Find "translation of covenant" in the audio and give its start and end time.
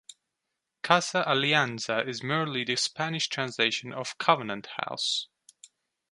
3.29-4.67